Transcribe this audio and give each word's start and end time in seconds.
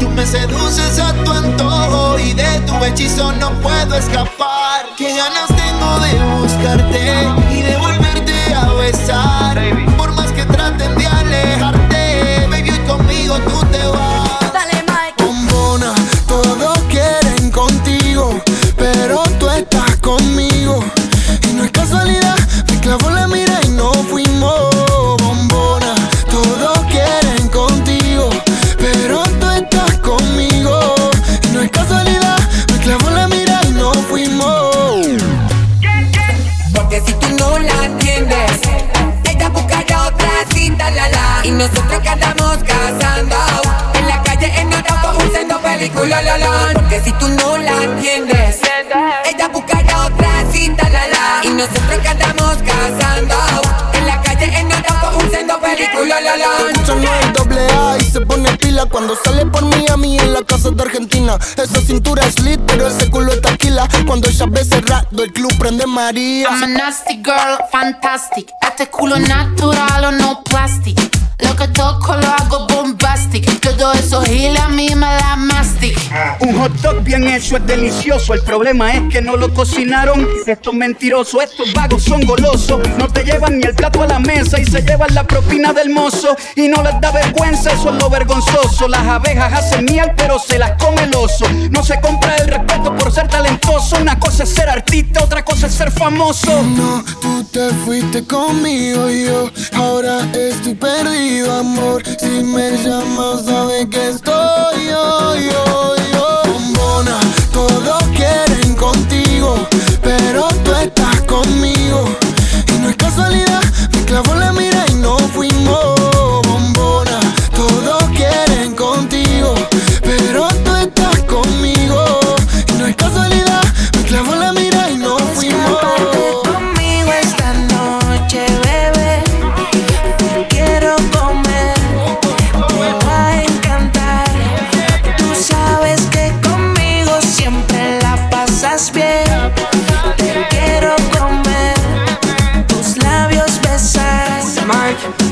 Tú 0.00 0.08
me 0.10 0.24
seduces 0.24 0.98
a 0.98 1.12
tu 1.24 1.32
antojo 1.32 2.18
y 2.18 2.32
de 2.32 2.60
tu 2.60 2.84
hechizo 2.84 3.32
no 3.32 3.50
puedo 3.60 3.96
escapar. 3.96 4.86
Qué 4.96 5.16
ganas 5.16 5.48
tengo 5.48 5.98
de 6.00 6.40
buscarte 6.40 7.26
y 7.52 7.62
de 7.62 7.76
volverte 7.76 8.54
a 8.54 8.72
besar. 8.74 9.37
Nosotros 41.58 42.00
que 42.00 42.08
andamos 42.08 42.58
cazando 42.58 43.36
en 43.94 44.06
la 44.06 44.22
calle 44.22 44.60
en 44.60 44.72
autobús 44.72 45.24
haciendo 45.24 45.60
película, 45.60 46.22
la 46.22 46.38
la. 46.38 46.70
Porque 46.72 47.00
si 47.00 47.12
tú 47.14 47.28
no 47.28 47.58
la 47.58 47.82
entiendes, 47.82 48.60
ella 49.24 49.48
buscará 49.48 50.06
otra 50.06 50.30
cita, 50.52 50.88
la 50.88 51.08
la. 51.08 51.40
Y 51.42 51.48
nosotros 51.48 51.98
que 52.00 52.08
andamos 52.08 52.58
cazando 52.58 53.34
en 53.92 54.06
la 54.06 54.22
calle 54.22 54.56
en 54.56 54.72
autobús 54.72 55.24
haciendo 55.24 55.60
película, 55.60 56.20
la 56.20 56.36
la. 56.36 56.70
Escucha 56.70 56.94
no 56.94 57.14
es 57.14 57.32
doble 57.32 57.60
A 57.72 57.96
y 57.98 58.04
se 58.04 58.20
pone 58.20 58.56
pila 58.56 58.86
cuando 58.86 59.16
sale 59.16 59.44
por 59.46 59.64
Miami 59.64 60.16
en 60.16 60.34
la 60.34 60.44
casa 60.44 60.70
de 60.70 60.80
Argentina. 60.80 61.38
Esa 61.56 61.80
cintura 61.80 62.24
es 62.24 62.38
lit, 62.38 62.60
pero 62.68 62.86
ese 62.86 63.10
culo 63.10 63.32
es 63.32 63.42
taquila. 63.42 63.88
Cuando 64.06 64.28
ella 64.28 64.46
ve 64.48 64.64
cerrado, 64.64 65.24
el 65.24 65.32
club 65.32 65.52
prende 65.58 65.88
María. 65.88 66.48
I'm 66.50 66.62
a 66.62 66.66
nasty 66.68 67.16
girl, 67.16 67.58
fantastic. 67.72 68.48
Este 68.62 68.86
culo 68.86 69.16
es 69.16 69.28
natural 69.28 70.04
o 70.04 70.12
no 70.12 70.44
plastic. 70.44 70.96
Lo 71.38 71.56
que 71.56 71.68
toco 71.68 72.16
lo 72.16 72.28
hago 72.28 72.66
bombastic. 72.66 73.60
Todo 73.60 73.92
eso 73.92 74.22
gila 74.22 74.64
a 74.64 74.68
mí 74.68 74.94
me 74.94 75.06
da. 75.06 75.57
Un 76.40 76.58
hot 76.58 76.72
dog 76.80 77.02
bien 77.02 77.28
hecho 77.28 77.56
es 77.56 77.66
delicioso. 77.66 78.34
El 78.34 78.42
problema 78.42 78.92
es 78.92 79.02
que 79.10 79.20
no 79.20 79.36
lo 79.36 79.52
cocinaron. 79.52 80.26
Estos 80.46 80.74
mentirosos, 80.74 81.42
estos 81.42 81.72
vagos 81.72 82.02
son 82.02 82.24
golosos. 82.24 82.80
No 82.96 83.08
te 83.08 83.24
llevan 83.24 83.58
ni 83.58 83.66
el 83.66 83.74
plato 83.74 84.02
a 84.02 84.06
la 84.06 84.18
mesa 84.18 84.60
y 84.60 84.64
se 84.64 84.82
llevan 84.82 85.14
la 85.14 85.24
propina 85.24 85.72
del 85.72 85.90
mozo. 85.90 86.36
Y 86.56 86.68
no 86.68 86.82
les 86.82 87.00
da 87.00 87.10
vergüenza, 87.10 87.72
eso 87.72 87.90
es 87.90 88.02
lo 88.02 88.08
vergonzoso. 88.08 88.88
Las 88.88 89.06
abejas 89.06 89.52
hacen 89.52 89.84
miel, 89.84 90.12
pero 90.16 90.38
se 90.38 90.58
las 90.58 90.72
come 90.82 91.04
el 91.04 91.14
oso. 91.14 91.46
No 91.70 91.82
se 91.84 92.00
compra 92.00 92.36
el 92.36 92.48
respeto 92.48 92.94
por 92.96 93.12
ser 93.12 93.28
talentoso. 93.28 93.96
Una 94.00 94.18
cosa 94.18 94.44
es 94.44 94.50
ser 94.50 94.68
artista, 94.68 95.24
otra 95.24 95.44
cosa 95.44 95.66
es 95.66 95.74
ser 95.74 95.90
famoso. 95.90 96.62
No, 96.62 97.04
tú 97.20 97.44
te 97.44 97.70
fuiste 97.84 98.24
conmigo 98.24 99.10
y 99.10 99.26
yo 99.26 99.50
ahora 99.74 100.20
estoy 100.34 100.74
perdido, 100.74 101.58
amor. 101.58 102.02
Si 102.18 102.26
me 102.26 102.70
llamas, 102.82 103.44
sabes 103.44 103.86
que 103.86 104.08
estoy 104.10 104.67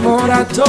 Morato. 0.03 0.65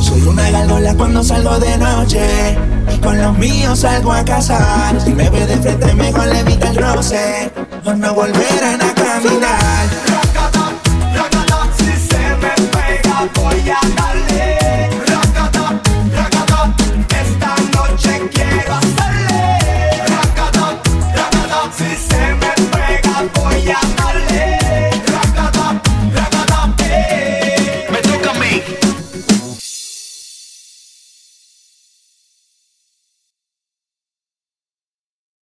Soy 0.00 0.22
una 0.22 0.50
gárgola 0.50 0.94
cuando 0.94 1.22
salgo 1.22 1.58
de 1.58 1.78
noche. 1.78 2.56
Y 2.92 2.98
con 2.98 3.20
los 3.20 3.36
míos 3.38 3.80
salgo 3.80 4.12
a 4.12 4.24
cazar. 4.24 5.00
Si 5.00 5.12
me 5.12 5.28
ve 5.30 5.46
de 5.46 5.56
frente 5.58 5.94
mejor 5.94 6.26
le 6.26 6.40
evita 6.40 6.70
el 6.70 6.76
roce. 6.76 7.52
O 7.84 7.94
no 7.94 8.14
volverán 8.14 8.80
a 8.80 8.94
caminar 8.94 9.51